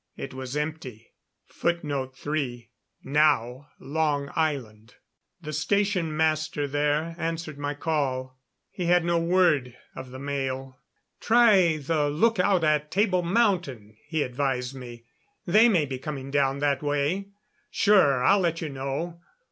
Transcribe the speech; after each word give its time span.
It 0.17 0.33
was 0.33 0.57
empty. 0.57 1.11
[Footnote 1.45 2.17
3: 2.17 2.71
Now 3.03 3.67
Long 3.79 4.31
Island.] 4.35 4.95
The 5.41 5.53
station 5.53 6.17
master 6.17 6.67
there 6.67 7.13
answered 7.19 7.59
my 7.59 7.75
call. 7.75 8.39
He 8.71 8.87
had 8.87 9.05
no 9.05 9.19
word 9.19 9.77
of 9.95 10.09
the 10.09 10.17
mail. 10.17 10.79
"Try 11.19 11.77
the 11.77 12.09
lookout 12.09 12.63
at 12.63 12.89
Table 12.89 13.21
Mountain," 13.21 13.95
he 14.07 14.23
advised 14.23 14.73
me. 14.73 15.05
"They 15.45 15.69
may 15.69 15.85
be 15.85 15.99
coming 15.99 16.31
down 16.31 16.57
that 16.61 16.81
way.... 16.81 17.27
Sure 17.69 18.23
I'll 18.23 18.39
let 18.39 18.59
you 18.59 18.69
know.... 18.69 19.21